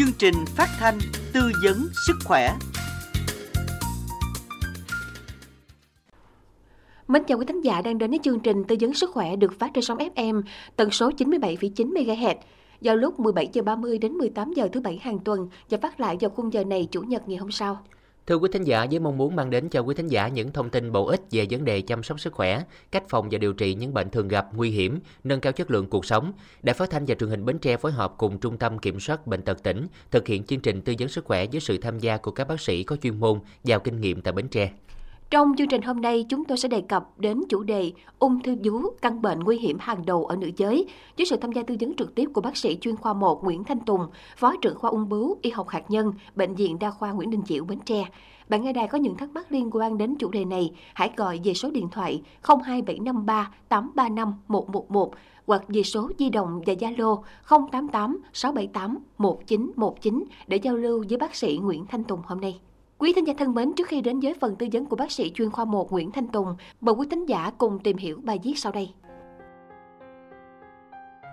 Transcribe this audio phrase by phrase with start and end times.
[0.00, 0.98] chương trình phát thanh
[1.32, 2.56] tư vấn sức khỏe.
[7.08, 9.58] Mến chào quý thính giả đang đến với chương trình tư vấn sức khỏe được
[9.58, 10.42] phát trên sóng FM
[10.76, 12.34] tần số 97,9 MHz
[12.80, 16.16] vào lúc 17 giờ 30 đến 18 giờ thứ bảy hàng tuần và phát lại
[16.20, 17.78] vào khung giờ này chủ nhật ngày hôm sau.
[18.30, 20.70] Thưa quý thính giả, với mong muốn mang đến cho quý thính giả những thông
[20.70, 23.74] tin bổ ích về vấn đề chăm sóc sức khỏe, cách phòng và điều trị
[23.74, 26.32] những bệnh thường gặp, nguy hiểm, nâng cao chất lượng cuộc sống,
[26.62, 29.26] Đài Phát thanh và Truyền hình Bến Tre phối hợp cùng Trung tâm Kiểm soát
[29.26, 32.16] bệnh tật tỉnh thực hiện chương trình tư vấn sức khỏe với sự tham gia
[32.16, 34.70] của các bác sĩ có chuyên môn, giàu kinh nghiệm tại Bến Tre.
[35.30, 38.56] Trong chương trình hôm nay, chúng tôi sẽ đề cập đến chủ đề ung thư
[38.64, 41.76] vú, căn bệnh nguy hiểm hàng đầu ở nữ giới, với sự tham gia tư
[41.80, 44.06] vấn trực tiếp của bác sĩ chuyên khoa 1 Nguyễn Thanh Tùng,
[44.36, 47.42] Phó trưởng khoa ung bướu, y học hạt nhân, Bệnh viện Đa khoa Nguyễn Đình
[47.42, 48.04] Chiểu, Bến Tre.
[48.48, 51.40] Bạn nghe đài có những thắc mắc liên quan đến chủ đề này, hãy gọi
[51.44, 55.14] về số điện thoại 02753 835 111
[55.46, 61.34] hoặc về số di động và Zalo 088 678 1919 để giao lưu với bác
[61.34, 62.60] sĩ Nguyễn Thanh Tùng hôm nay.
[63.00, 65.32] Quý thính giả thân mến, trước khi đến với phần tư vấn của bác sĩ
[65.34, 68.58] chuyên khoa 1 Nguyễn Thanh Tùng, mời quý thính giả cùng tìm hiểu bài viết
[68.58, 68.90] sau đây.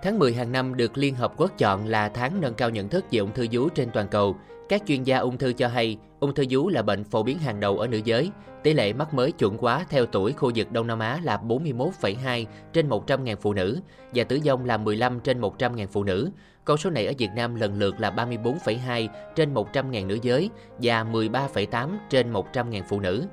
[0.03, 3.05] Tháng 10 hàng năm được Liên Hợp Quốc chọn là tháng nâng cao nhận thức
[3.11, 4.35] về ung thư vú trên toàn cầu.
[4.69, 7.59] Các chuyên gia ung thư cho hay, ung thư vú là bệnh phổ biến hàng
[7.59, 8.31] đầu ở nữ giới.
[8.63, 12.45] Tỷ lệ mắc mới chuẩn quá theo tuổi khu vực Đông Nam Á là 41,2
[12.73, 13.79] trên 100.000 phụ nữ
[14.13, 16.29] và tử vong là 15 trên 100.000 phụ nữ.
[16.67, 20.49] Con số này ở Việt Nam lần lượt là 34,2 trên 100.000 nữ giới
[20.81, 23.25] và 13,8 trên 100.000 phụ nữ.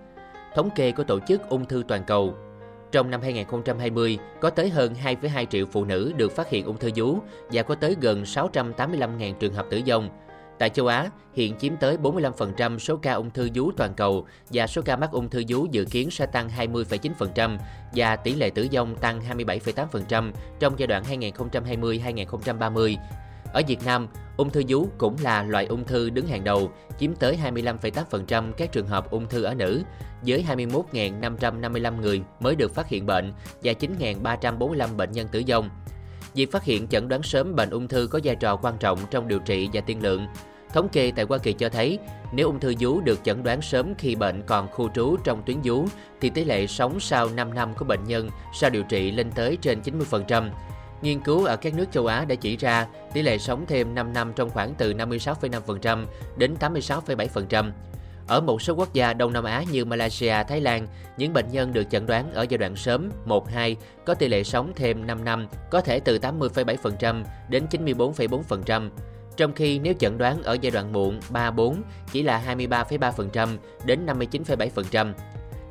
[0.55, 2.35] Thống kê của Tổ chức Ung thư Toàn cầu
[2.93, 6.91] trong năm 2020, có tới hơn 2,2 triệu phụ nữ được phát hiện ung thư
[6.97, 7.19] vú
[7.53, 10.09] và có tới gần 685.000 trường hợp tử vong.
[10.59, 14.67] Tại châu Á, hiện chiếm tới 45% số ca ung thư vú toàn cầu và
[14.67, 17.59] số ca mắc ung thư vú dự kiến sẽ tăng 20,9%
[17.95, 22.97] và tỷ lệ tử vong tăng 27,8% trong giai đoạn 2020-2030.
[23.55, 27.14] Ở Việt Nam, ung thư vú cũng là loại ung thư đứng hàng đầu, chiếm
[27.14, 29.83] tới 25,8% các trường hợp ung thư ở nữ,
[30.26, 33.32] với 21.555 người mới được phát hiện bệnh
[33.62, 35.70] và 9.345 bệnh nhân tử vong.
[36.34, 39.28] Việc phát hiện chẩn đoán sớm bệnh ung thư có vai trò quan trọng trong
[39.28, 40.26] điều trị và tiên lượng.
[40.72, 41.98] Thống kê tại Hoa Kỳ cho thấy,
[42.32, 45.56] nếu ung thư vú được chẩn đoán sớm khi bệnh còn khu trú trong tuyến
[45.64, 45.84] vú,
[46.20, 49.59] thì tỷ lệ sống sau 5 năm của bệnh nhân sau điều trị lên tới
[49.60, 50.50] trên 90%.
[51.04, 54.12] Nghiên cứu ở các nước châu Á đã chỉ ra tỷ lệ sống thêm 5
[54.12, 56.06] năm trong khoảng từ 56,5%
[56.37, 57.70] đến 86,7%.
[58.26, 61.72] Ở một số quốc gia Đông Nam Á như Malaysia, Thái Lan, những bệnh nhân
[61.72, 63.75] được chẩn đoán ở giai đoạn sớm 1-2
[64.06, 68.91] có tỷ lệ sống thêm 5 năm, có thể từ 80,7% đến 94,4%.
[69.37, 71.75] Trong khi nếu chẩn đoán ở giai đoạn muộn 3-4
[72.12, 75.12] chỉ là 23,3% đến 59,7%.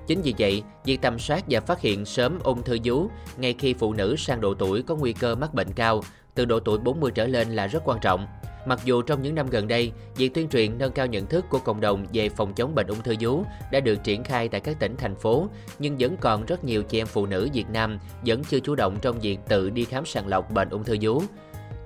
[0.08, 3.74] Chính vì vậy, việc tầm soát và phát hiện sớm ung thư vú ngay khi
[3.74, 6.02] phụ nữ sang độ tuổi có nguy cơ mắc bệnh cao,
[6.36, 8.28] từ độ tuổi 40 trở lên là rất quan trọng.
[8.66, 11.60] Mặc dù trong những năm gần đây, việc tuyên truyền nâng cao nhận thức của
[11.60, 14.80] cộng đồng về phòng chống bệnh ung thư vú đã được triển khai tại các
[14.80, 15.48] tỉnh, thành phố,
[15.80, 18.98] nhưng vẫn còn rất nhiều chị em phụ nữ Việt Nam vẫn chưa chủ động
[19.02, 21.22] trong việc tự đi khám sàng lọc bệnh ung thư vú.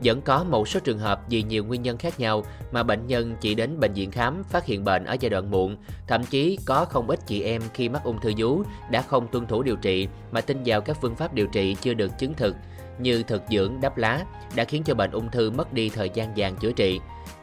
[0.03, 3.35] Vẫn có một số trường hợp vì nhiều nguyên nhân khác nhau mà bệnh nhân
[3.41, 5.77] chỉ đến bệnh viện khám phát hiện bệnh ở giai đoạn muộn.
[6.07, 9.47] Thậm chí có không ít chị em khi mắc ung thư vú đã không tuân
[9.47, 12.55] thủ điều trị mà tin vào các phương pháp điều trị chưa được chứng thực
[12.99, 14.25] như thực dưỡng đắp lá
[14.55, 16.99] đã khiến cho bệnh ung thư mất đi thời gian vàng chữa trị.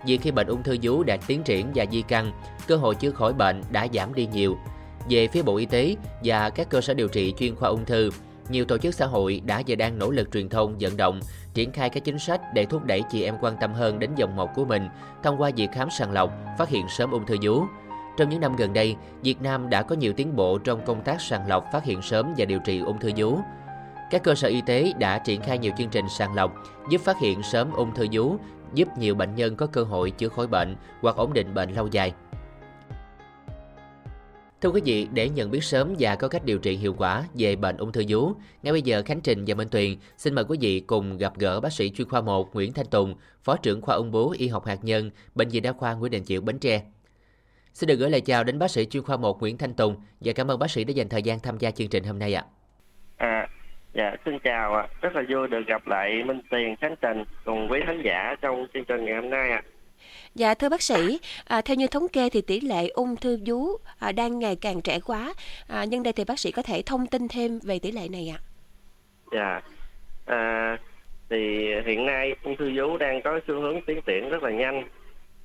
[0.06, 2.32] Vì khi bệnh ung thư vú đã tiến triển và di căn,
[2.66, 4.56] cơ hội chữa khỏi bệnh đã giảm đi nhiều.
[5.10, 8.10] Về phía Bộ Y tế và các cơ sở điều trị chuyên khoa ung thư,
[8.48, 11.20] nhiều tổ chức xã hội đã và đang nỗ lực truyền thông vận động,
[11.54, 14.36] triển khai các chính sách để thúc đẩy chị em quan tâm hơn đến dòng
[14.36, 14.88] mộc của mình
[15.22, 17.62] thông qua việc khám sàng lọc, phát hiện sớm ung thư vú.
[18.16, 21.20] Trong những năm gần đây, Việt Nam đã có nhiều tiến bộ trong công tác
[21.20, 23.38] sàng lọc, phát hiện sớm và điều trị ung thư vú.
[24.10, 26.54] Các cơ sở y tế đã triển khai nhiều chương trình sàng lọc,
[26.90, 28.36] giúp phát hiện sớm ung thư vú,
[28.74, 31.86] giúp nhiều bệnh nhân có cơ hội chữa khỏi bệnh hoặc ổn định bệnh lâu
[31.86, 32.12] dài.
[34.64, 37.56] Thưa quý vị, để nhận biết sớm và có cách điều trị hiệu quả về
[37.56, 38.32] bệnh ung thư vú,
[38.62, 41.60] ngay bây giờ Khánh Trình và Minh Tuyền xin mời quý vị cùng gặp gỡ
[41.60, 43.14] bác sĩ chuyên khoa 1 Nguyễn Thanh Tùng,
[43.44, 46.24] Phó trưởng khoa ung bướu y học hạt nhân, Bệnh viện Đa khoa Nguyễn Đình
[46.24, 46.82] Chiểu, Bến Tre.
[47.72, 50.32] Xin được gửi lời chào đến bác sĩ chuyên khoa 1 Nguyễn Thanh Tùng và
[50.36, 52.44] cảm ơn bác sĩ đã dành thời gian tham gia chương trình hôm nay ạ.
[53.16, 53.48] À,
[53.92, 54.86] dạ, xin chào ạ.
[55.00, 58.66] Rất là vui được gặp lại Minh Tuyền, Khánh Trình cùng quý khán giả trong
[58.74, 59.62] chương trình ngày hôm nay ạ.
[60.34, 63.66] Dạ thưa bác sĩ, à, theo như thống kê thì tỷ lệ ung thư vú
[63.98, 65.34] à, đang ngày càng trẻ quá.
[65.68, 68.34] À, nhân đây thì bác sĩ có thể thông tin thêm về tỷ lệ này
[68.36, 68.38] ạ?
[69.32, 69.60] Dạ,
[70.26, 70.76] à,
[71.30, 74.84] thì hiện nay ung thư vú đang có xu hướng tiến triển rất là nhanh.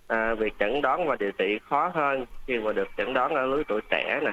[0.07, 3.45] À, việc chẩn đoán và điều trị khó hơn khi mà được chẩn đoán ở
[3.45, 4.31] lứa tuổi trẻ nè.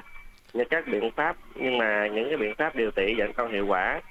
[0.53, 3.65] Như các biện pháp nhưng mà những cái biện pháp điều trị vẫn còn hiệu
[3.67, 4.01] quả.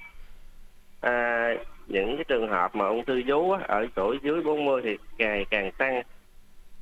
[1.01, 1.49] À,
[1.87, 5.71] những cái trường hợp mà ung thư vú ở tuổi dưới 40 thì ngày càng
[5.71, 6.01] tăng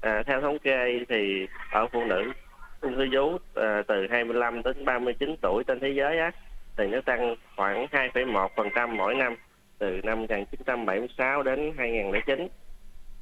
[0.02, 2.32] À, theo thống kê thì ở phụ nữ
[2.82, 6.32] ung thư vú à, từ 25 đến 39 tuổi trên thế giới á
[6.78, 9.36] thì nó tăng khoảng 2,1% mỗi năm
[9.78, 12.48] từ năm 1976 đến 2009.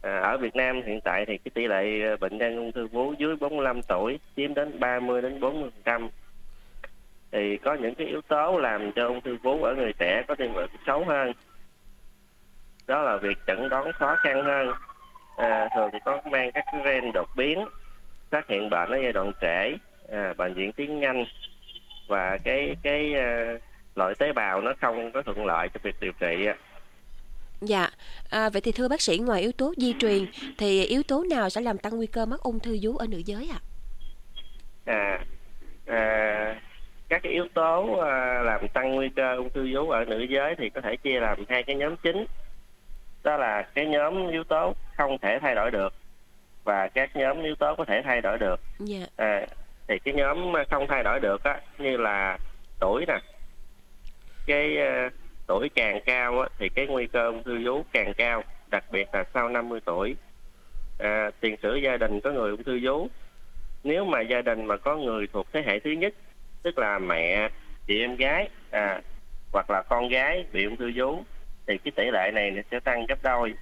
[0.01, 2.87] À, ở Việt Nam hiện tại thì cái tỷ lệ à, bệnh nhân ung thư
[2.87, 6.09] vú dưới 45 tuổi chiếm đến 30 đến 40%.
[7.31, 10.35] Thì có những cái yếu tố làm cho ung thư vú ở người trẻ có
[10.35, 11.31] tiên lượng xấu hơn.
[12.87, 14.67] Đó là việc chẩn đoán khó khăn hơn.
[15.37, 17.65] À, thường có mang các cái gen đột biến,
[18.29, 19.77] phát hiện bệnh ở giai đoạn trễ,
[20.11, 21.25] à, bệnh diễn tiến nhanh
[22.07, 23.61] và cái cái uh,
[23.95, 26.47] loại tế bào nó không có thuận lợi cho việc điều trị.
[27.61, 27.89] Dạ,
[28.29, 30.25] à, vậy thì thưa bác sĩ ngoài yếu tố di truyền
[30.57, 33.17] thì yếu tố nào sẽ làm tăng nguy cơ mắc ung thư vú ở nữ
[33.25, 33.59] giới ạ?
[34.85, 35.19] À?
[35.85, 36.61] à, à
[37.09, 40.55] các cái yếu tố à, làm tăng nguy cơ ung thư vú ở nữ giới
[40.57, 42.25] thì có thể chia làm hai cái nhóm chính.
[43.23, 45.93] Đó là cái nhóm yếu tố không thể thay đổi được
[46.63, 48.61] và các nhóm yếu tố có thể thay đổi được.
[48.79, 49.05] Dạ.
[49.15, 49.45] À,
[49.87, 52.37] thì cái nhóm không thay đổi được á như là
[52.79, 53.19] tuổi nè,
[54.45, 54.77] cái
[55.07, 55.13] uh,
[55.47, 59.07] tuổi càng cao á, thì cái nguy cơ ung thư vú càng cao đặc biệt
[59.13, 60.15] là sau 50 tuổi
[60.99, 63.07] à, tiền sử gia đình có người ung thư vú
[63.83, 66.13] nếu mà gia đình mà có người thuộc thế hệ thứ nhất
[66.63, 67.49] tức là mẹ
[67.87, 69.01] chị em gái à,
[69.51, 71.23] hoặc là con gái bị ung thư vú
[71.67, 73.53] thì cái tỷ lệ này sẽ tăng gấp đôi.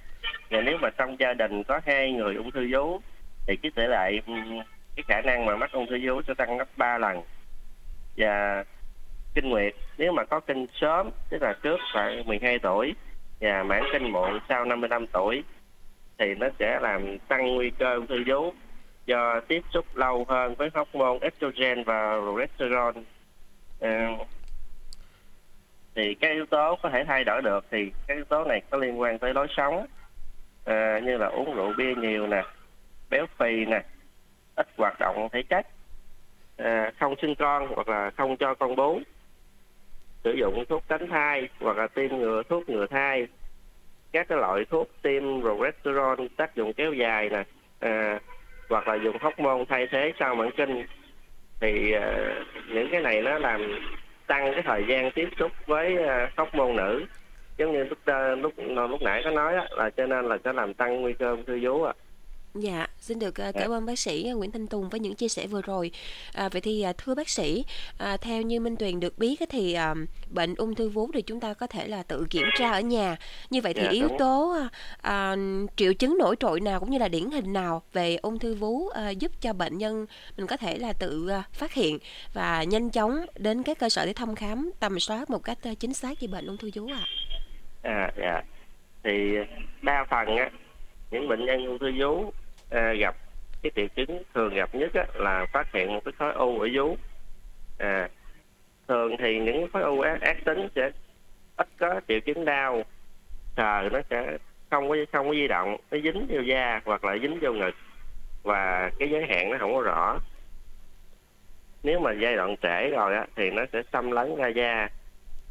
[0.50, 3.00] Và nếu mà trong gia đình có hai người ung thư vú,
[3.46, 4.20] thì cái tỷ lệ
[4.96, 7.22] cái khả năng mà mắc ung thư vú sẽ tăng gấp 3 lần.
[8.16, 8.64] Và
[9.34, 12.94] kinh nguyệt, nếu mà có kinh sớm, tức là trước khoảng 12 tuổi
[13.40, 15.42] và mãn kinh muộn sau 55 tuổi,
[16.18, 18.52] thì nó sẽ làm tăng nguy cơ ung thư vú
[19.06, 23.00] do tiếp xúc lâu hơn với hormone estrogen và progesterone.
[23.80, 23.88] Ờ,
[25.94, 28.78] thì các yếu tố có thể thay đổi được thì các yếu tố này có
[28.78, 29.86] liên quan tới lối sống.
[30.64, 32.42] À, như là uống rượu bia nhiều nè
[33.10, 33.82] béo phì nè
[34.56, 35.66] ít hoạt động thể chất
[36.56, 39.00] à, không sinh con hoặc là không cho con bú
[40.24, 43.26] sử dụng thuốc tránh thai hoặc là tiêm ngừa thuốc ngừa thai.
[44.12, 47.44] Các cái loại thuốc tiêm progesterone tác dụng kéo dài nè
[47.80, 48.20] à,
[48.68, 50.86] hoặc là dùng hóc môn thay thế sau mãn kinh.
[51.60, 52.34] Thì à,
[52.68, 53.80] những cái này nó làm
[54.32, 57.04] tăng cái thời gian tiếp xúc với ờ, hóc môn nữ
[57.58, 60.38] giống như lúc ờ, lúc ờ, lúc nãy có nói đó, là cho nên là
[60.44, 62.00] sẽ làm tăng nguy cơ ung thư vú ạ à.
[62.54, 65.46] Dạ, xin được uh, cảm ơn bác sĩ Nguyễn Thanh Tùng với những chia sẻ
[65.46, 65.90] vừa rồi.
[66.34, 67.64] À, vậy thì uh, thưa bác sĩ,
[67.98, 69.98] à, theo như Minh Tuyền được biết thì uh,
[70.30, 73.16] bệnh ung thư vú thì chúng ta có thể là tự kiểm tra ở nhà.
[73.50, 74.18] Như vậy thì dạ, yếu đúng.
[74.18, 74.56] tố
[75.08, 78.54] uh, triệu chứng nổi trội nào cũng như là điển hình nào về ung thư
[78.54, 80.06] vú uh, giúp cho bệnh nhân
[80.36, 81.98] mình có thể là tự uh, phát hiện
[82.34, 85.80] và nhanh chóng đến các cơ sở để thăm khám tầm soát một cách uh,
[85.80, 87.06] chính xác về bệnh ung thư vú ạ?
[87.82, 87.92] À?
[87.92, 88.42] à dạ.
[89.04, 89.10] Thì
[89.82, 90.50] đa phần á
[91.10, 92.32] những bệnh nhân ung thư vú
[92.72, 93.16] à, gặp
[93.62, 96.68] cái triệu chứng thường gặp nhất á, là phát hiện một cái khối u ở
[96.74, 96.96] vú
[97.78, 98.08] à,
[98.88, 100.90] thường thì những khối u ác, ác tính sẽ
[101.56, 102.82] ít có triệu chứng đau
[103.56, 104.38] sờ nó sẽ
[104.70, 107.74] không có không có di động nó dính vô da hoặc là dính vô ngực
[108.42, 110.18] và cái giới hạn nó không có rõ
[111.82, 114.88] nếu mà giai đoạn trễ rồi á thì nó sẽ xâm lấn ra da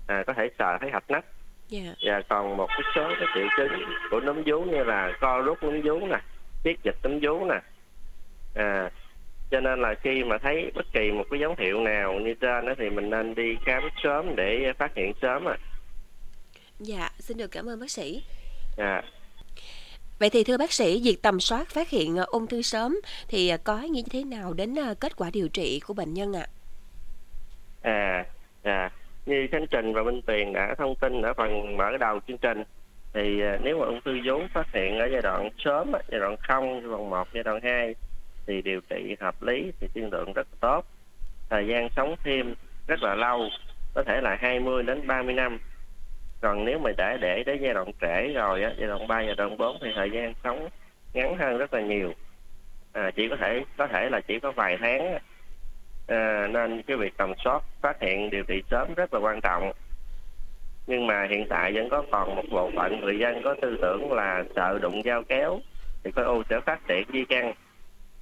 [0.07, 1.25] à, có thể sờ thấy hạch nách
[1.71, 1.83] yeah.
[2.03, 2.13] Dạ.
[2.13, 5.63] và còn một cái số cái triệu chứng của núm vú như là co rút
[5.63, 6.17] núm vú nè
[6.63, 7.59] tiết dịch tấm vú nè
[8.55, 8.89] à,
[9.51, 12.65] cho nên là khi mà thấy bất kỳ một cái dấu hiệu nào như trên
[12.65, 15.57] đó thì mình nên đi khám sớm để phát hiện sớm à
[16.79, 18.23] dạ xin được cảm ơn bác sĩ
[18.77, 19.01] dạ
[20.21, 23.49] Vậy thì thưa bác sĩ, việc tầm soát phát hiện ờ, ung thư sớm thì
[23.49, 26.47] ờ, có như thế nào đến ờ, kết quả điều trị của bệnh nhân ạ?
[27.81, 27.91] À?
[27.91, 28.25] à,
[28.63, 28.91] à,
[29.25, 32.63] như Khánh Trình và Minh Tuyền đã thông tin ở phần mở đầu chương trình
[33.13, 36.35] thì ờ, nếu mà ung thư vú phát hiện ở giai đoạn sớm giai đoạn
[36.47, 37.95] không giai đoạn một giai đoạn hai
[38.47, 40.85] thì điều trị hợp lý thì tiên lượng rất tốt.
[41.49, 42.53] Thời gian sống thêm
[42.87, 43.49] rất là lâu
[43.93, 45.59] có thể là 20 đến 30 năm.
[46.41, 49.35] Còn nếu mà đã để đến giai đoạn trễ rồi á giai đoạn 3 giai
[49.35, 50.69] đoạn 4 thì thời gian sống
[51.13, 52.13] ngắn hơn rất là nhiều.
[52.93, 55.17] À, chỉ có thể có thể là chỉ có vài tháng
[56.07, 59.71] à, nên cái việc tầm soát phát hiện điều trị sớm rất là quan trọng
[60.87, 64.13] nhưng mà hiện tại vẫn có còn một bộ phận người dân có tư tưởng
[64.13, 65.59] là sợ đụng dao kéo
[66.03, 67.53] thì khối u sẽ phát triển di căn.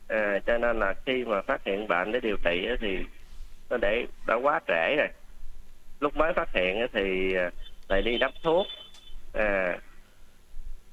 [0.07, 2.97] À, cho nên là khi mà phát hiện bệnh để điều trị thì
[3.69, 5.07] nó để đã quá trễ rồi.
[5.99, 7.51] Lúc mới phát hiện thì à,
[7.87, 8.67] lại đi đắp thuốc.
[9.33, 9.77] À,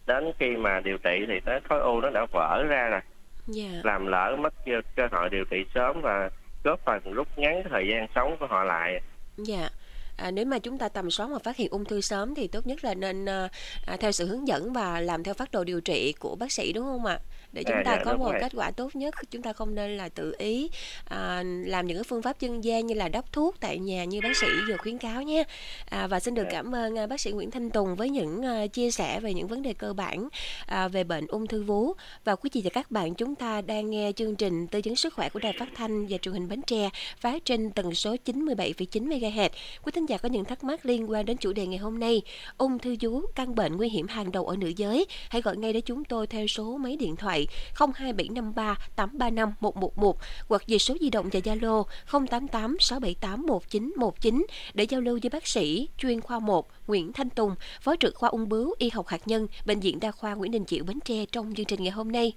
[0.07, 3.01] đến khi mà điều trị thì cái khối u nó đã vỡ ra rồi.
[3.01, 3.73] Yeah.
[3.73, 3.81] Dạ.
[3.85, 4.55] làm lỡ mất
[4.97, 6.31] cơ hội điều trị sớm và
[6.65, 9.01] góp phần rút ngắn thời gian sống của họ lại.
[9.37, 9.69] Dạ
[10.17, 12.67] à, nếu mà chúng ta tầm soát và phát hiện ung thư sớm thì tốt
[12.67, 13.49] nhất là nên à,
[13.87, 16.73] à theo sự hướng dẫn và làm theo phác đồ điều trị của bác sĩ
[16.73, 17.21] đúng không ạ?
[17.57, 18.41] Để chúng À, ta dạ, có một rồi.
[18.41, 20.71] kết quả tốt nhất chúng ta không nên là tự ý
[21.05, 24.21] à, làm những cái phương pháp dân gian như là đắp thuốc tại nhà như
[24.21, 25.45] bác sĩ vừa khuyến cáo nhé
[25.91, 26.51] à, và xin được Dạ.
[26.53, 29.47] cảm ơn à, bác sĩ Nguyễn Thanh Tùng với những à, chia sẻ về những
[29.49, 30.29] vấn đề cơ bản
[30.67, 31.93] à, về bệnh ung thư vú
[32.25, 35.15] và quý vị và các bạn chúng ta đang nghe chương trình tư vấn sức
[35.15, 39.09] khỏe của đài phát thanh và truyền hình Bến Tre phát trên tần số 97,9
[39.09, 39.49] MHz
[39.83, 42.23] quý thính giả có những thắc mắc liên quan đến chủ đề ngày hôm nay
[42.59, 45.73] ung thư vú căn bệnh nguy hiểm hàng đầu ở nữ giới hãy gọi ngay
[45.73, 51.11] đến chúng tôi theo số máy điện thoại 02753 835 111 hoặc về số di
[51.11, 56.71] động và Zalo 088 678 1919 để giao lưu với bác sĩ chuyên khoa 1
[56.87, 60.11] Nguyễn Thanh Tùng, Phó trưởng khoa ung bướu y học hạt nhân Bệnh viện Đa
[60.11, 62.33] khoa Nguyễn Đình Chiểu Bến Tre trong chương trình ngày hôm nay.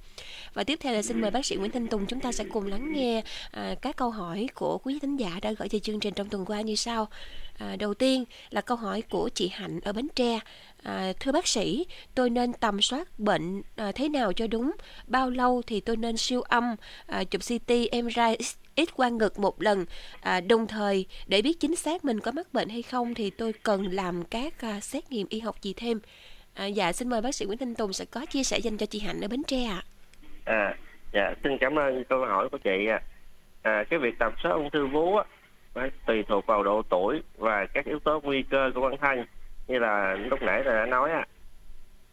[0.53, 2.67] Và tiếp theo là xin mời bác sĩ Nguyễn Thanh Tùng chúng ta sẽ cùng
[2.67, 6.13] lắng nghe à, các câu hỏi của quý thính giả đã gửi về chương trình
[6.13, 7.07] trong tuần qua như sau.
[7.57, 10.39] À, đầu tiên là câu hỏi của chị Hạnh ở Bến Tre.
[10.83, 14.71] À, thưa bác sĩ, tôi nên tầm soát bệnh à, thế nào cho đúng?
[15.07, 16.75] Bao lâu thì tôi nên siêu âm,
[17.07, 17.71] à, chụp CT,
[18.03, 18.35] MRI,
[18.77, 19.85] X quang ngực một lần?
[20.21, 23.53] À, đồng thời để biết chính xác mình có mắc bệnh hay không thì tôi
[23.63, 25.99] cần làm các à, xét nghiệm y học gì thêm?
[26.53, 28.85] À, dạ xin mời bác sĩ Nguyễn Thanh Tùng sẽ có chia sẻ dành cho
[28.85, 29.83] chị Hạnh ở Bến Tre ạ.
[30.45, 30.75] À,
[31.13, 32.87] dạ, xin cảm ơn câu hỏi của chị.
[32.89, 33.01] ạ.
[33.61, 35.23] À, cái việc tầm soát ung thư vú á,
[35.73, 39.25] phải tùy thuộc vào độ tuổi và các yếu tố nguy cơ của bản thân.
[39.69, 41.25] Như là lúc nãy tôi đã nói á,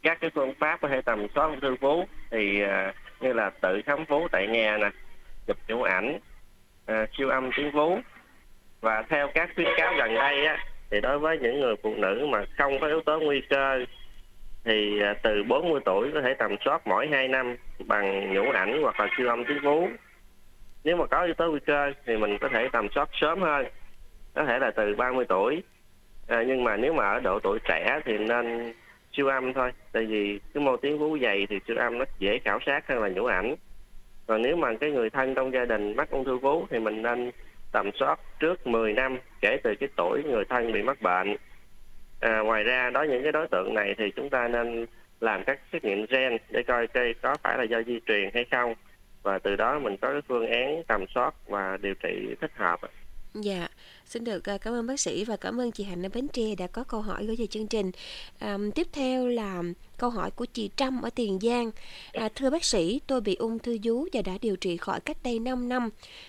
[0.02, 3.50] các cái phương pháp có thể tầm soát ung thư vú thì à, như là
[3.50, 4.90] tự khám vú tại nhà nè,
[5.46, 6.18] chụp chụp ảnh,
[6.86, 7.98] à, siêu âm tuyến vú
[8.80, 12.26] và theo các khuyến cáo gần đây á, thì đối với những người phụ nữ
[12.30, 13.84] mà không có yếu tố nguy cơ
[14.64, 18.82] thì à, từ 40 tuổi có thể tầm soát mỗi 2 năm bằng nhũ ảnh
[18.82, 19.88] hoặc là siêu âm tuyến vú.
[20.84, 23.66] Nếu mà có yếu tố nguy cơ thì mình có thể tầm soát sớm hơn,
[24.34, 25.62] có thể là từ 30 tuổi.
[26.26, 28.72] À, nhưng mà nếu mà ở độ tuổi trẻ thì nên
[29.12, 32.38] siêu âm thôi, tại vì cái mô tuyến vú dày thì siêu âm nó dễ
[32.44, 33.54] khảo sát hơn là nhũ ảnh.
[34.26, 37.02] Còn nếu mà cái người thân trong gia đình mắc ung thư vú thì mình
[37.02, 37.30] nên
[37.72, 41.36] tầm soát trước 10 năm kể từ cái tuổi người thân bị mắc bệnh.
[42.20, 44.86] À, ngoài ra đối những cái đối tượng này thì chúng ta nên
[45.20, 48.44] làm các xét nghiệm gen để coi cây có phải là do di truyền hay
[48.50, 48.74] không
[49.22, 52.80] và từ đó mình có cái phương án tầm soát và điều trị thích hợp.
[53.40, 53.68] Dạ,
[54.04, 56.54] xin được ờ, cảm ơn bác sĩ và cảm ơn chị Hạnh ở Bến Tre
[56.58, 57.90] đã có câu hỏi gửi về chương trình.
[58.38, 59.62] À, tiếp theo là
[59.98, 61.70] câu hỏi của chị Trâm ở Tiền Giang.
[62.12, 65.16] À, thưa bác sĩ, tôi bị ung thư vú và đã điều trị khỏi cách
[65.24, 65.88] đây 5 năm.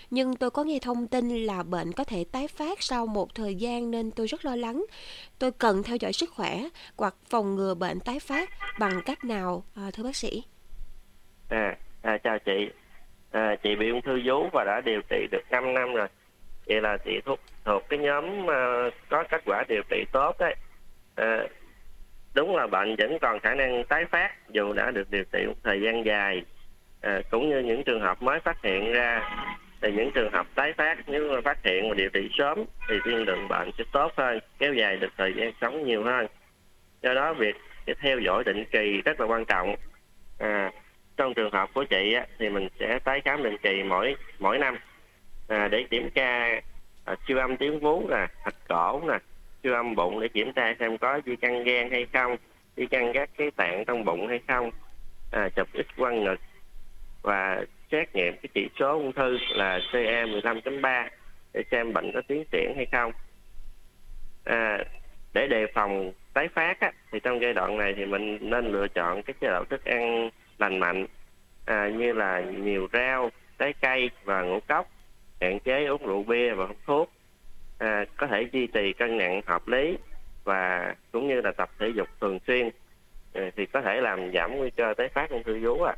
[0.10, 3.56] Nhưng tôi có nghe thông tin là bệnh có thể tái phát sau một thời
[3.56, 4.86] gian nên tôi rất lo lắng.
[5.40, 6.64] Tôi cần theo dõi sức khỏe
[6.98, 8.50] hoặc phòng ngừa bệnh tái phát
[8.80, 10.44] bằng cách nào à, thưa bác sĩ?
[11.50, 12.70] À, à chào chị.
[13.32, 16.08] À, chị bị ung thư vú và đã điều trị được 5 năm rồi.
[16.68, 20.56] Vậy là chị thuộc thuộc cái nhóm à, có kết quả điều trị tốt đấy.
[21.16, 21.48] À, ờ,
[22.34, 25.56] đúng là bệnh vẫn còn khả năng tái phát dù đã được điều trị một
[25.64, 26.44] thời gian dài.
[27.02, 29.30] À, cũng như những trường hợp mới phát hiện ra
[29.82, 32.96] thì những trường hợp tái phát nếu mà phát hiện và điều trị sớm thì
[33.06, 36.28] tiên lượng bệnh sẽ tốt hơn, kéo dài được thời gian sống nhiều hơn.
[37.02, 37.56] Do đó việc
[37.86, 39.76] cái theo dõi định kỳ rất là quan trọng.
[40.40, 40.72] À,
[41.18, 44.58] trong trường hợp của chị á, thì mình sẽ tái khám định kỳ mỗi mỗi
[44.58, 44.78] năm
[45.48, 46.62] à, để kiểm tra
[47.06, 49.18] à, siêu âm tuyến vú nè, thạch cổ nè,
[49.64, 52.38] siêu âm bụng để kiểm tra xem có di căn gan hay không,
[52.78, 54.72] di căn các cái tạng trong bụng hay không,
[55.32, 56.40] à, chụp x quang ngực
[57.22, 61.10] và xét nghiệm cái chỉ số ung thư là CA 15.3
[61.54, 63.12] để xem bệnh có tiến triển hay không.
[64.46, 64.78] À,
[65.34, 68.88] để đề phòng tái phát á, thì trong giai đoạn này thì mình nên lựa
[68.88, 71.06] chọn cái chế độ thức ăn lành mạnh
[71.66, 74.90] à, như là nhiều rau, trái cây và ngũ cốc,
[75.42, 77.12] hạn chế uống rượu bia và hút thuốc,
[77.78, 79.98] à, có thể duy trì cân nặng hợp lý
[80.44, 82.70] và cũng như là tập thể dục thường xuyên
[83.34, 85.96] ừ, thì có thể làm giảm nguy cơ tái phát ung thư vú ạ.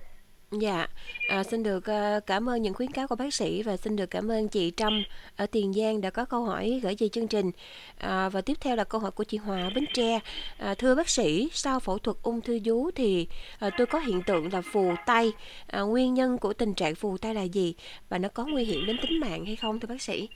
[0.52, 0.88] Dạ,
[1.28, 4.06] à, xin được à, cảm ơn những khuyến cáo của bác sĩ và xin được
[4.06, 5.04] cảm ơn chị Trâm
[5.38, 7.52] ở Tiền Giang đã có câu hỏi gửi về chương trình.
[8.00, 10.20] À, và tiếp theo là câu hỏi của chị Hòa Bến Tre.
[10.58, 13.28] À, thưa bác sĩ, sau phẫu thuật ung thư vú thì
[13.60, 15.32] à, tôi có hiện tượng là phù tay.
[15.68, 17.76] À, nguyên nhân của tình trạng phù tay là gì
[18.10, 20.30] và nó có nguy hiểm đến tính mạng hay không thưa bác sĩ?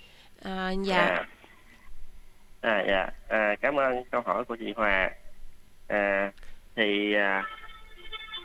[0.43, 1.25] À, dạ, À,
[2.61, 5.11] à dạ, à, cảm ơn câu hỏi của chị Hòa.
[5.87, 6.31] À,
[6.75, 7.43] thì à,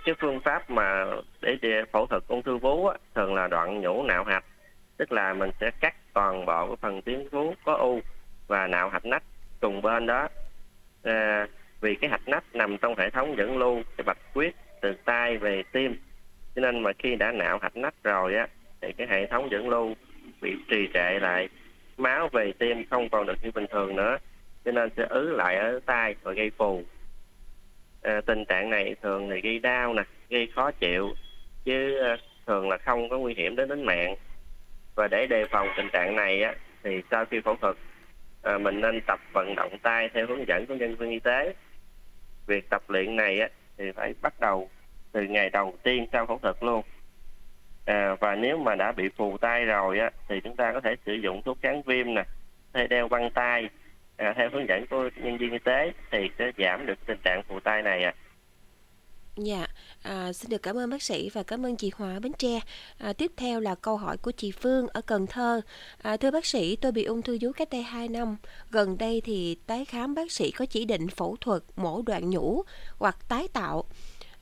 [0.08, 1.04] cái phương pháp mà
[1.40, 1.58] để
[1.92, 4.44] phẫu thuật ung thư vú á, thường là đoạn nhũ nạo hạch,
[4.96, 8.00] tức là mình sẽ cắt toàn bộ cái phần tuyến vú có u
[8.46, 9.22] và nạo hạch nách
[9.60, 10.28] cùng bên đó.
[11.02, 11.46] À,
[11.80, 15.36] vì cái hạch nách nằm trong hệ thống dẫn lưu cái bạch huyết từ tai
[15.36, 15.96] về tim,
[16.54, 18.46] cho nên mà khi đã nạo hạch nách rồi á
[18.80, 19.94] thì cái hệ thống dẫn lưu
[20.40, 21.48] bị trì trệ lại.
[21.96, 24.16] Máu về tim không còn được như bình thường nữa.
[24.64, 26.82] Cho nên sẽ ứ lại ở tai và gây phù
[28.08, 31.14] à, tình trạng này thường thì gây đau nè gây khó chịu
[31.64, 34.14] chứ à, thường là không có nguy hiểm đến tính mạng.
[34.94, 37.76] Và để đề phòng tình trạng này á, thì sau khi phẫu thuật
[38.42, 41.54] à, mình nên tập vận động tay theo hướng dẫn của nhân viên y tế.
[42.46, 43.48] Việc tập luyện này á,
[43.78, 44.70] thì phải bắt đầu
[45.12, 46.82] từ ngày đầu tiên sau phẫu thuật luôn.
[47.86, 50.96] À, và nếu mà đã bị phù tay rồi á, thì chúng ta có thể
[51.06, 52.24] sử dụng thuốc kháng viêm nè
[52.74, 53.68] hay đeo băng tay
[54.18, 57.42] à, theo hướng dẫn của nhân viên y tế thì sẽ giảm được tình trạng
[57.48, 58.14] phù tay này ạ.
[58.16, 58.28] À.
[59.37, 59.66] Dạ,
[60.02, 62.60] à, xin được cảm ơn bác sĩ và cảm ơn chị Hòa Bến Tre.
[62.98, 65.60] À, tiếp theo là câu hỏi của chị Phương ở Cần Thơ.
[66.02, 68.37] À, thưa bác sĩ, tôi bị ung thư vú cách đây 2 năm.
[68.70, 72.62] Gần đây thì tái khám bác sĩ có chỉ định phẫu thuật mổ đoạn nhũ
[72.98, 73.84] hoặc tái tạo.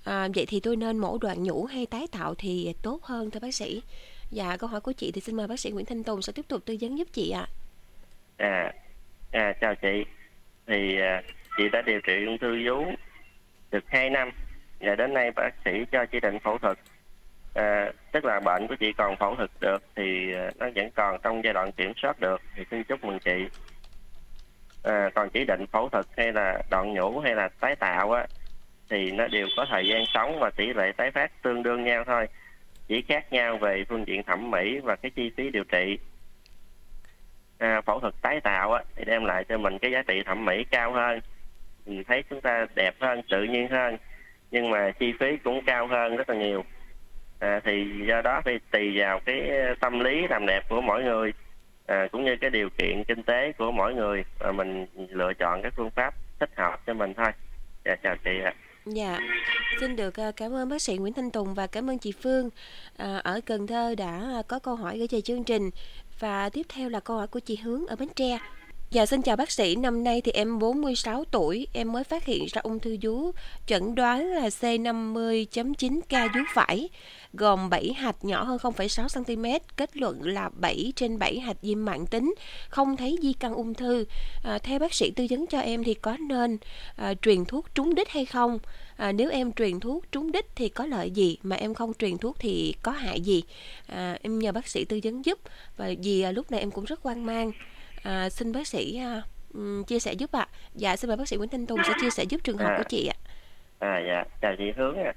[0.04, 3.40] À, vậy thì tôi nên mổ đoạn nhũ hay tái tạo thì tốt hơn thưa
[3.40, 3.82] bác sĩ?
[4.30, 6.48] Dạ, câu hỏi của chị thì xin mời bác sĩ Nguyễn Thanh Tùng sẽ tiếp
[6.48, 7.48] tục tư vấn giúp chị ạ.
[8.36, 8.46] À.
[8.46, 8.72] à,
[9.36, 10.04] à chào chị.
[10.66, 11.22] Thì à,
[11.56, 12.86] chị đã điều trị ung thư vú
[13.70, 14.30] được 2 năm.
[14.80, 16.78] Và đến nay bác sĩ cho chỉ định phẫu thuật.
[17.54, 21.20] À, tức là bệnh của chị còn phẫu thuật được thì à, nó vẫn còn
[21.22, 22.42] trong giai đoạn kiểm soát được.
[22.56, 23.48] Thì xin chúc mừng chị.
[24.84, 28.26] À, còn chỉ định phẫu thuật hay là đoạn nhũ hay là tái tạo á
[28.90, 32.04] thì nó đều có thời gian sống và tỷ lệ tái phát tương đương nhau
[32.06, 32.26] thôi.
[32.88, 35.98] Chỉ khác nhau về phương diện thẩm mỹ và cái chi phí điều trị
[37.58, 40.44] à, phẫu thuật tái tạo á, thì đem lại cho mình cái giá trị thẩm
[40.44, 41.20] mỹ cao hơn.
[41.86, 43.96] Mình thấy chúng ta đẹp hơn tự nhiên hơn
[44.50, 46.64] nhưng mà chi phí cũng cao hơn rất là nhiều.
[47.38, 51.32] À, thì do đó thì tùy vào cái tâm lý làm đẹp của mỗi người
[51.86, 55.62] à, cũng như cái điều kiện kinh tế của mỗi người và mình lựa chọn
[55.62, 57.30] cái phương pháp thích hợp cho mình thôi.
[57.84, 58.54] Dạ chào chị ạ.
[58.86, 59.18] Dạ,
[59.80, 62.50] xin được ờ, cảm ơn bác sĩ Nguyễn Thanh Tùng và cảm ơn chị Phương.
[62.96, 65.70] À, ở Cần Thơ đã ờ, có câu hỏi gửi về chương trình.
[66.18, 68.38] Và tiếp theo là câu hỏi của chị Hướng ở Bến Tre.
[68.90, 72.46] Dạ xin chào bác sĩ, năm nay thì em 46 tuổi, em mới phát hiện
[72.52, 73.30] ra ung thư vú,
[73.66, 76.88] chẩn đoán là C50.9K vú phải,
[77.32, 81.84] gồm 7 hạch nhỏ hơn 0,6 cm, kết luận là 7 trên 7 hạch viêm
[81.84, 82.34] mạng tính,
[82.68, 84.04] không thấy di căn ung thư.
[84.44, 86.58] À, theo bác sĩ tư vấn cho em thì có nên
[86.96, 88.58] à, truyền thuốc trúng đích hay không?
[88.96, 92.18] À, nếu em truyền thuốc trúng đích thì có lợi gì, mà em không truyền
[92.18, 93.42] thuốc thì có hại gì?
[93.86, 95.38] À, em nhờ bác sĩ tư vấn giúp,
[95.76, 97.52] và vì à, lúc này em cũng rất hoang mang.
[98.06, 99.00] À, xin bác sĩ
[99.58, 100.40] uh, chia sẻ giúp ạ.
[100.40, 100.48] À.
[100.74, 102.78] Dạ xin mời bác sĩ Nguyễn Thanh Tùng sẽ chia sẻ giúp trường hợp à,
[102.78, 103.16] của chị ạ.
[103.78, 105.14] À dạ, chào chị Hướng ạ.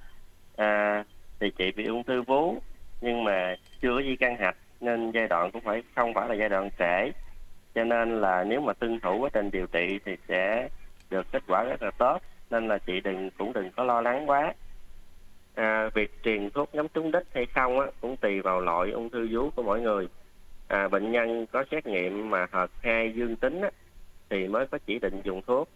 [0.56, 0.66] À.
[0.66, 1.04] à,
[1.40, 2.58] thì chị bị ung thư vú
[3.02, 6.36] nhưng mà chưa có di căn hạch nên giai đoạn cũng phải không phải là
[6.36, 7.12] giai đoạn trễ.
[7.76, 10.70] Cho nên là nếu mà tuân thủ quá trình điều trị thì sẽ
[11.10, 14.30] được kết quả rất là tốt nên là chị đừng cũng đừng có lo lắng
[14.30, 14.54] quá.
[15.56, 19.10] À, việc truyền thuốc nhắm trúng đích hay không á, cũng tùy vào loại ung
[19.10, 20.08] thư vú của mỗi người
[20.70, 23.70] à, bệnh nhân có xét nghiệm mà hợp hai dương tính á,
[24.30, 25.70] thì mới có chỉ định dùng thuốc.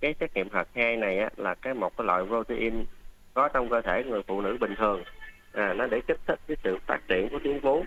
[0.00, 2.84] Cái xét nghiệm hợp hai này á, là cái một cái loại protein
[3.34, 5.02] có trong cơ thể người phụ nữ bình thường.
[5.52, 7.84] À, nó để kích thích cái sự phát triển của tuyến vú.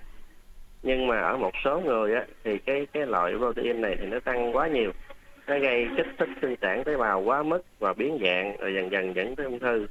[0.83, 4.19] Nhưng mà ở một số người á, thì cái cái loại protein này thì nó
[4.19, 4.91] tăng quá nhiều.
[5.47, 8.91] Nó gây kích thích sinh sản tế bào quá mức và biến dạng rồi dần
[8.91, 9.87] dần dẫn tới ung thư.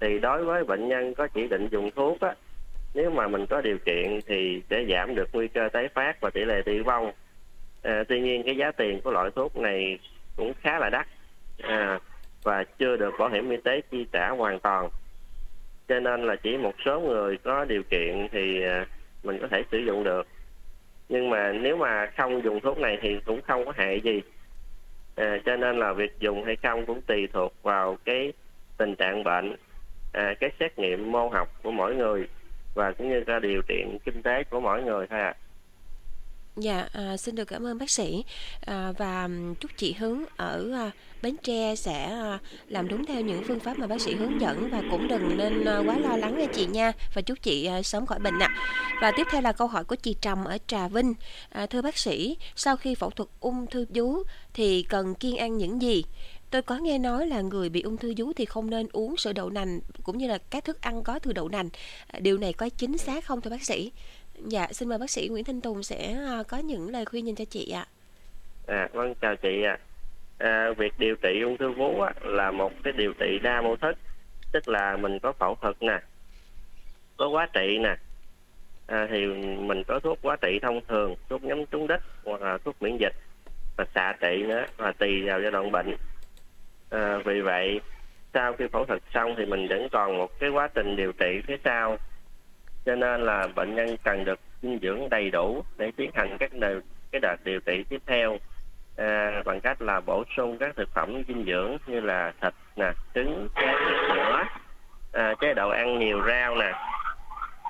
[0.00, 2.34] Thì đối với bệnh nhân có chỉ định dùng thuốc á,
[2.94, 6.30] nếu mà mình có điều kiện thì sẽ giảm được nguy cơ tái phát và
[6.30, 7.12] tỷ lệ tử vong.
[7.82, 9.98] À, tuy nhiên cái giá tiền của loại thuốc này
[10.36, 11.06] cũng khá là đắt
[11.62, 11.98] à,
[12.42, 14.88] và chưa được bảo hiểm y tế chi trả hoàn toàn.
[15.88, 18.86] Cho nên là chỉ một số người có điều kiện thì à,
[19.22, 20.26] mình có thể sử dụng được.
[21.08, 24.22] Nhưng mà nếu mà không dùng thuốc này thì cũng không có hại gì.
[25.16, 28.32] À, cho nên là việc dùng hay không cũng tùy thuộc vào cái
[28.78, 29.56] tình trạng bệnh
[30.12, 32.28] à, cái xét nghiệm mô học của mỗi người
[32.74, 35.34] và cũng như ra điều kiện kinh tế của mỗi người thôi ạ.
[35.36, 35.50] À.
[36.56, 38.24] Dạ, à, xin được cảm ơn bác sĩ
[38.66, 39.28] à, và
[39.60, 40.90] chúc chị Hướng ở à,
[41.22, 44.70] Bến Tre sẽ à, làm đúng theo những phương pháp mà bác sĩ hướng dẫn
[44.70, 47.82] và cũng đừng nên à, quá lo lắng nha chị nha và chúc chị à,
[47.82, 48.54] sớm khỏi bệnh ạ.
[48.56, 48.56] À.
[49.02, 51.14] Và tiếp theo là câu hỏi của chị Trầm ở Trà Vinh.
[51.48, 54.22] À, thưa bác sĩ, sau khi phẫu thuật ung thư vú
[54.54, 56.04] thì cần kiêng ăn những gì?
[56.50, 59.32] Tôi có nghe nói là người bị ung thư vú thì không nên uống sữa
[59.32, 61.68] đậu nành cũng như là các thức ăn có từ đậu nành.
[62.06, 63.92] À, điều này có chính xác không thưa bác sĩ?
[64.34, 67.34] Dạ, xin mời bác sĩ Nguyễn Thanh Tùng sẽ à, có những lời khuyên dành
[67.34, 67.86] cho chị ạ.
[68.66, 69.78] À, vâng, chào chị ạ.
[70.38, 70.72] À.
[70.76, 73.98] việc điều trị ung thư vú á, là một cái điều trị đa mô thức,
[74.52, 76.00] tức là mình có phẫu thuật nè,
[77.16, 77.96] có quá trị nè,
[78.86, 79.26] à, thì
[79.58, 82.96] mình có thuốc quá trị thông thường, thuốc nhắm trúng đích hoặc là thuốc miễn
[82.96, 83.14] dịch
[83.76, 85.96] và xạ trị nữa và tùy vào giai đoạn bệnh
[86.90, 87.80] à, vì vậy
[88.34, 91.42] sau khi phẫu thuật xong thì mình vẫn còn một cái quá trình điều trị
[91.46, 91.96] phía sau.
[92.84, 96.52] Cho nên là bệnh nhân cần được dinh dưỡng đầy đủ để tiến hành các
[96.52, 96.80] đợt
[97.12, 98.36] cái đợt điều trị tiếp theo.
[98.96, 102.92] À, bằng cách là bổ sung các thực phẩm dinh dưỡng như là thịt nè
[103.14, 103.74] trứng trái
[104.08, 104.44] sữa
[105.12, 106.72] à, chế độ ăn nhiều rau nè.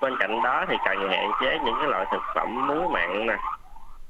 [0.02, 3.36] Bên cạnh đó thì cần hạn chế những cái loại thực phẩm muối mặn nè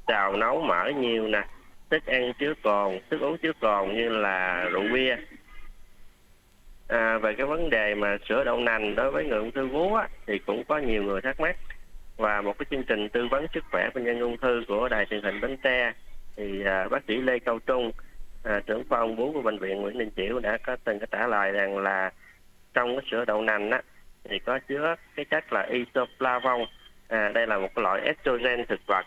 [0.07, 1.43] xào nấu mỡ nhiều nè
[1.91, 5.15] thức ăn chứa cồn thức uống chứa cồn như là rượu bia.
[6.87, 9.93] À, về cái vấn đề mà sữa đậu nành đối với người ung thư vú
[9.93, 11.55] á, thì cũng có nhiều người thắc mắc.
[12.17, 15.05] Và một cái chương trình tư vấn sức khỏe bệnh nhân ung thư của đài
[15.05, 15.93] truyền hình Bến Tre
[16.35, 17.91] thì à, bác sĩ Lê Cao Trung
[18.43, 21.05] à, trưởng khoa ung bướu của bệnh viện Nguyễn Đình Chiểu đã có từng có
[21.11, 22.11] trả lời rằng là
[22.73, 23.81] trong cái sữa đậu nành á
[24.23, 26.65] thì có chứa cái chất là isoflavon
[27.07, 29.05] à, đây là một cái loại estrogen thực vật.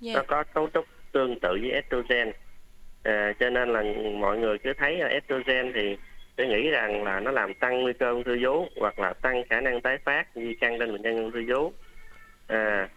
[0.00, 0.12] Dạ.
[0.14, 0.84] nó có cấu trúc
[1.16, 2.32] tương tự với estrogen.
[3.02, 3.82] À, cho nên là
[4.18, 5.96] mọi người cứ thấy là estrogen thì
[6.38, 9.42] sẽ nghĩ rằng là nó làm tăng nguy cơ ung thư vú hoặc là tăng
[9.50, 11.72] khả năng tái phát di căn trên bệnh nhân ung thư vú.
[12.46, 12.88] À,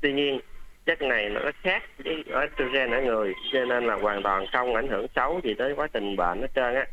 [0.00, 0.40] tuy nhiên
[0.86, 4.88] chất này nó khác với estrogen ở người cho nên là hoàn toàn không ảnh
[4.88, 6.86] hưởng xấu gì tới quá trình bệnh hết trơn á.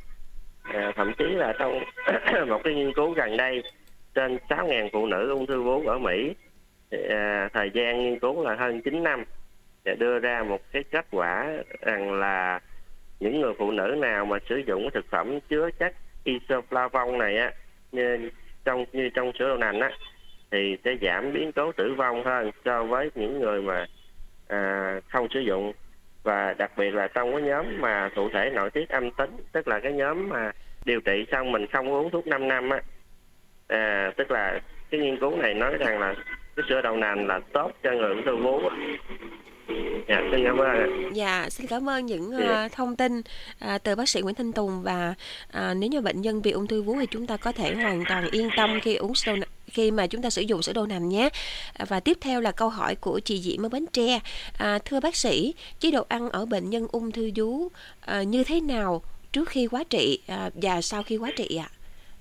[0.64, 1.80] À, thậm chí là trong
[2.48, 3.64] một cái nghiên cứu gần đây
[4.16, 6.34] trên 6.000 phụ nữ ung thư vú ở Mỹ
[6.92, 9.24] thì, à, thời gian nghiên cứu là hơn 9 năm
[9.84, 11.48] để đưa ra một cái kết quả
[11.82, 12.60] rằng là
[13.20, 17.38] những người phụ nữ nào mà sử dụng cái thực phẩm chứa chất isoflavon này
[17.38, 17.52] á
[17.92, 18.30] như
[18.66, 19.92] trong như trong sữa đậu nành á
[20.52, 23.86] thì sẽ giảm biến cố tử vong hơn so với những người mà
[24.48, 25.74] à, không sử dụng
[26.24, 29.68] và đặc biệt là trong cái nhóm mà cụ thể nội tiết âm tính tức
[29.68, 30.52] là cái nhóm mà
[30.86, 32.82] điều trị xong mình không uống thuốc 5 năm á
[33.68, 36.16] à, tức là cái nghiên cứu này nói rằng là
[36.56, 38.62] cái sữa đậu nành là tốt cho người ung thư vú
[40.10, 41.10] dạ xin cảm ơn.
[41.14, 42.46] Dạ, xin cảm ơn những Dạ.
[42.48, 43.22] ờ, thông tin
[43.60, 45.14] à, từ bác sĩ Nguyễn Thanh Tùng và
[45.52, 48.04] à, nếu như bệnh nhân bị ung thư vú thì chúng ta có thể hoàn
[48.10, 49.36] toàn yên tâm khi uống sữa
[49.68, 51.30] khi mà chúng ta sử dụng sữa đậu nành nhé.
[51.74, 54.20] À, Và tiếp theo là câu hỏi của chị Diễm ở Bến Tre.
[54.58, 57.68] À, thưa bác sĩ, chế độ ăn ở bệnh nhân ung thư vú
[58.02, 59.02] à, như thế nào
[59.34, 61.70] trước khi quá trị à, và sau khi quá trị ạ?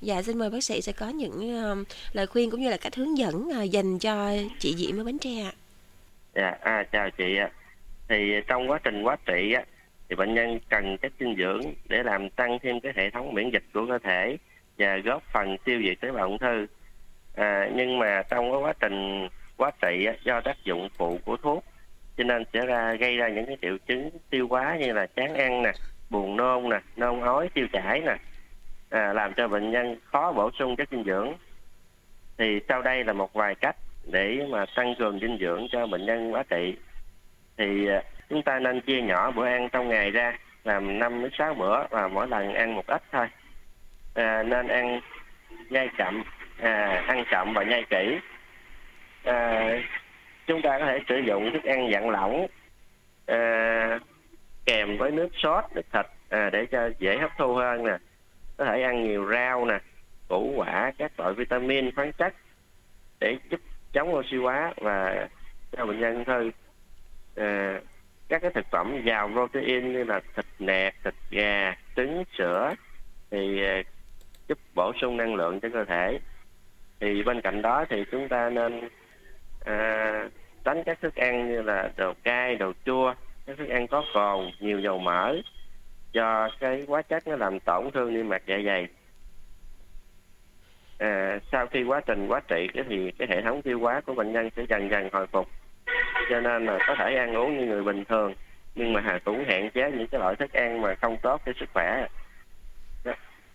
[0.02, 1.76] Dạ, xin mời bác sĩ sẽ có những ờ,
[2.12, 5.18] lời khuyên cũng như là cách hướng dẫn à, dành cho chị Diễm ở Bến
[5.18, 5.52] Tre ạ.
[6.35, 7.51] Dạ, à, chào chị ạ.
[8.09, 9.62] Thì trong quá trình quá trị á,
[10.09, 13.51] thì bệnh nhân cần chất dinh dưỡng để làm tăng thêm cái hệ thống miễn
[13.51, 14.37] dịch của cơ thể
[14.79, 16.66] và góp phần tiêu diệt tế bào ung thư.
[17.37, 21.37] À, nhưng mà trong cái quá trình quá trị á, do tác dụng phụ của
[21.37, 21.64] thuốc
[22.16, 25.35] cho nên sẽ ra gây ra những cái triệu chứng tiêu hóa như là chán
[25.35, 25.73] ăn nè,
[26.11, 28.16] buồn nôn nè, nôn ói, tiêu chảy nè,
[28.90, 31.33] à, làm cho bệnh nhân khó bổ sung chất dinh dưỡng.
[32.38, 33.77] Thì sau đây là một vài cách
[34.11, 36.77] để mà tăng cường dinh dưỡng cho bệnh nhân quá trị.
[37.57, 41.31] Thì à, chúng ta nên chia nhỏ bữa ăn trong ngày ra làm 5 đến
[41.38, 43.27] 6 bữa và mỗi lần ăn một ít thôi.
[44.14, 45.01] À, nên ăn
[45.70, 46.25] nhai chậm
[46.62, 48.18] à, ăn chậm và nhai kỹ.
[49.25, 49.70] À,
[50.46, 52.46] chúng ta có thể sử dụng thức ăn dạng lỏng
[53.27, 53.99] à,
[54.66, 57.99] kèm với nước sốt nước thịt à, để cho dễ hấp thu hơn nè.
[58.57, 59.79] Có thể ăn nhiều rau nè
[60.29, 62.35] củ quả các loại vitamin khoáng chất
[63.20, 63.61] để giúp
[63.92, 65.29] chống oxy hóa và
[65.72, 66.50] cho bệnh nhân ung thư
[67.37, 67.81] à,
[68.29, 72.74] các cái thực phẩm giàu protein như là thịt nạc thịt gà trứng sữa
[73.31, 73.83] thì à,
[74.48, 76.18] giúp bổ sung năng lượng cho cơ thể.
[77.00, 78.88] Thì bên cạnh đó thì chúng ta nên
[79.64, 80.29] à,
[80.64, 83.14] tránh các thức ăn như là đồ cay đồ chua.
[83.46, 85.37] Các thức ăn có cồn nhiều dầu mỡ
[86.12, 88.88] do cái quá chất nó làm tổn thương niêm mạc dạ dày
[91.00, 94.14] à, sau khi quá trình quá trị cái thì cái hệ thống tiêu hóa của
[94.14, 95.48] bệnh nhân sẽ dần dần hồi phục
[96.30, 98.34] cho nên là có thể ăn uống như người bình thường
[98.74, 101.68] nhưng mà cũng hạn chế những cái loại thức ăn mà không tốt cho sức
[101.74, 102.06] khỏe
[103.04, 103.12] Đó.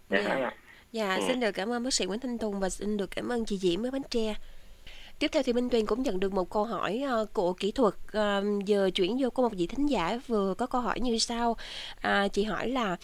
[0.09, 0.35] dạ, Dạ.
[0.39, 0.51] đó.
[0.91, 1.21] Dạ, Ừ.
[1.27, 3.57] xin được cảm ơn bác sĩ Nguyễn Thanh Tùng và xin được cảm ơn chị
[3.57, 4.35] Diễm ở Bến Tre.
[5.19, 7.93] Tiếp theo thì Minh Tuyền cũng nhận được một câu hỏi ờ, của kỹ thuật
[8.11, 11.55] Ờ, giờ chuyển vô có một vị thính giả vừa có câu hỏi như sau
[12.01, 12.95] à, chị hỏi là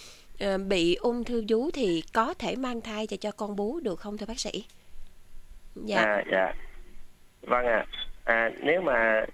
[0.68, 4.18] bị ung thư vú thì có thể mang thai cho cho con bú được không
[4.18, 4.66] thưa bác sĩ?
[5.76, 6.02] Dạ.
[6.02, 6.54] À, dạ.
[7.42, 7.86] Vâng ạ.
[8.24, 8.50] À.
[8.64, 9.26] nếu mà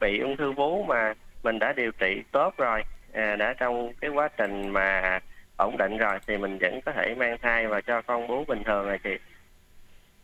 [0.00, 4.10] bị ung thư vú mà mình đã điều trị tốt rồi, à, đã trong cái
[4.10, 5.20] quá trình mà
[5.56, 8.62] ổn định rồi thì mình vẫn có thể mang thai và cho con bú bình
[8.66, 9.10] thường rồi chị.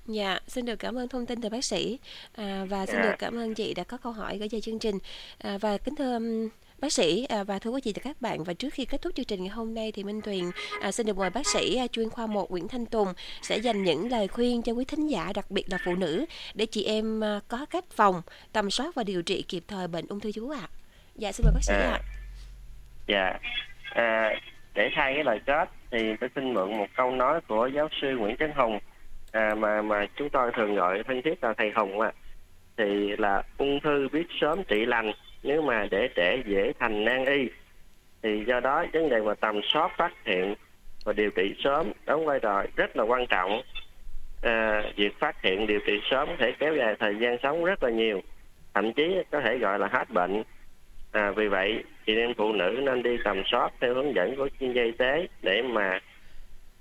[0.07, 1.99] Dạ, xin được cảm ơn thông tin từ bác sĩ
[2.37, 3.03] à, và xin Dạ.
[3.03, 4.99] được cảm ơn chị đã có câu hỏi gửi về chương trình
[5.39, 6.19] à, và kính thưa
[6.81, 9.15] bác sĩ à, và thưa quý vị và các bạn và trước khi kết thúc
[9.15, 10.45] chương trình ngày hôm nay thì Minh Tuyền
[10.83, 13.09] à, xin được mời bác sĩ à, chuyên khoa 1 Nguyễn Thanh Tùng
[13.43, 16.67] sẽ dành những lời khuyên cho quý thính giả đặc biệt là phụ nữ để
[16.67, 20.31] chị em có cách phòng, tầm soát và điều trị kịp thời bệnh ung thư
[20.37, 20.69] vú ạ.
[21.15, 21.91] Dạ xin mời bác sĩ À.
[21.91, 22.01] ạ.
[23.07, 23.39] Dạ.
[23.95, 24.31] À,
[24.75, 28.17] để thay cái lời kết thì tôi xin mượn một câu nói của giáo sư
[28.19, 28.79] Nguyễn Trấn Hồng
[29.33, 32.13] à, mà mà chúng tôi thường gọi thân thiết là thầy Hồng ạ.
[32.77, 32.85] Thì
[33.19, 37.49] là ung thư biết sớm trị lành nếu mà để trẻ dễ thành nan y
[38.23, 40.55] thì do đó vấn đề mà tầm soát phát hiện
[41.05, 43.63] và điều trị sớm đóng vai trò rất là quan trọng.
[44.43, 47.83] À, việc phát hiện điều trị sớm có thể kéo dài thời gian sống rất
[47.83, 48.23] là nhiều
[48.77, 50.43] thậm chí có thể gọi là hết bệnh.
[51.13, 54.49] À, vì vậy chị em phụ nữ nên đi tầm soát theo hướng dẫn của
[54.61, 56.01] chuyên gia y tế để mà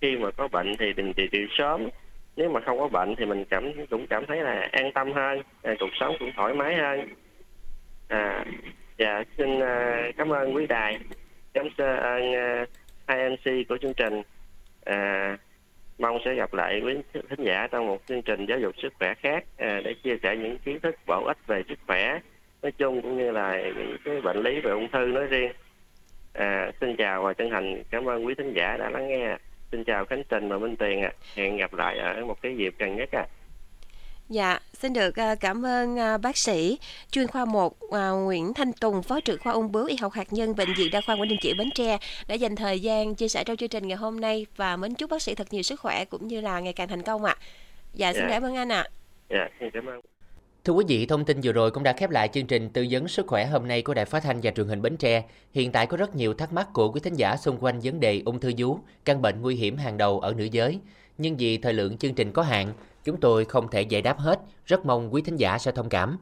[0.02, 1.90] khi mà có bệnh thì mình điều trị sớm.
[2.36, 5.42] Nếu mà không có bệnh thì mình cảm cũng cảm thấy là an tâm hơn
[5.64, 7.00] à, cuộc sống cũng thoải mái hơn
[8.08, 8.46] à
[8.98, 11.00] dạ xin uh, cảm ơn quý đài
[11.54, 12.70] cảm ơn à, uh,
[13.08, 14.22] hai mc của chương trình
[14.86, 15.38] à,
[15.98, 19.14] mong sẽ gặp lại quý thính giả trong một chương trình giáo dục sức khỏe
[19.14, 22.20] khác à, để chia sẻ những kiến thức bổ ích về sức khỏe
[22.62, 25.52] nói chung cũng như là những cái bệnh lý về ung thư nói riêng
[26.34, 29.38] à, xin chào và chân thành cảm ơn quý thính giả đã lắng nghe
[29.72, 31.18] xin chào khánh trình và minh tuyền ạ à.
[31.36, 33.32] hẹn gặp lại ở một cái dịp gần nhất ạ à.
[34.30, 36.80] Dạ, xin được à, cảm ơn à, bác sĩ
[37.12, 40.34] chuyên khoa 1 à, Nguyễn Thanh Tùng, phó trưởng khoa ung bướu y học hạt
[40.34, 43.28] nhân bệnh viện đa khoa Nguyễn Đình Chiểu Bến Tre đã dành thời gian chia
[43.28, 45.80] sẻ trong chương trình ngày hôm nay và mến chúc bác sĩ thật nhiều sức
[45.80, 47.38] khỏe cũng như là ngày càng thành công ạ.
[47.94, 48.30] Dạ, xin dạ.
[48.30, 48.88] cảm ơn anh ạ.
[49.30, 50.02] Dạ, xin cảm ơn.
[50.64, 53.08] Thưa quý vị, thông tin vừa rồi cũng đã khép lại chương trình tư vấn
[53.08, 55.24] sức khỏe hôm nay của Đài Phát thanh và Truyền hình Bến Tre.
[55.54, 58.22] Hiện tại có rất nhiều thắc mắc của quý thính giả xung quanh vấn đề
[58.26, 60.80] ung thư vú, căn bệnh nguy hiểm hàng đầu ở nữ giới.
[61.18, 62.74] Nhưng vì thời lượng chương trình có hạn,
[63.06, 66.18] chúng tôi không thể giải đáp hết, rất mong quý thính giả sẽ thông cảm.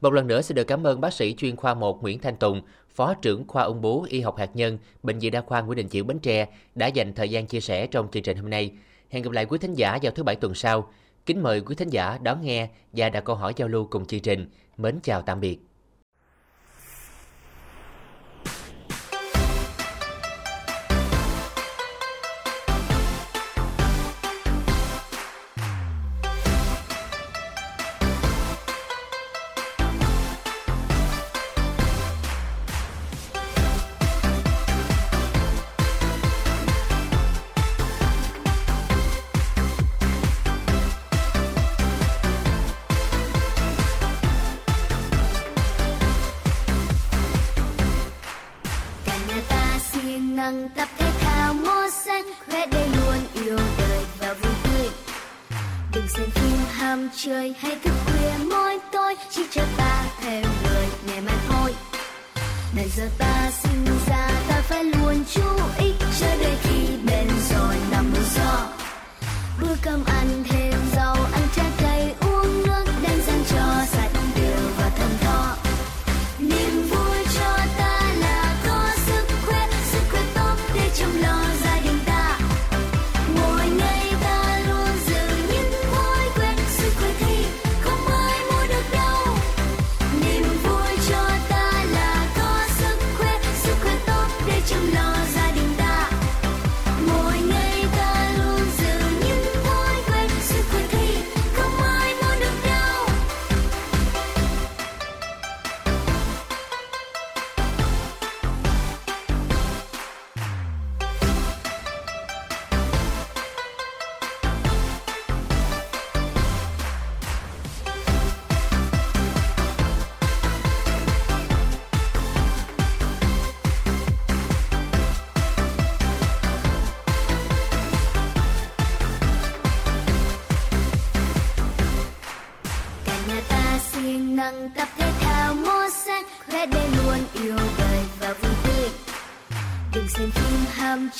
[0.00, 2.62] Một lần nữa xin được cảm ơn bác sĩ chuyên khoa 1 Nguyễn Thanh Tùng,
[2.94, 5.88] Phó trưởng khoa ung bướu y học hạt nhân, Bệnh viện Đa khoa Nguyễn Đình
[5.88, 8.72] Chiểu Bến Tre đã dành thời gian chia sẻ trong chương trình hôm nay.
[9.10, 10.90] Hẹn gặp lại quý thính giả vào thứ bảy tuần sau.
[11.26, 14.20] Kính mời quý thính giả đón nghe và đặt câu hỏi giao lưu cùng chương
[14.20, 14.50] trình.
[14.76, 15.67] Mến chào tạm biệt.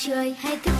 [0.01, 0.78] Trời hay thức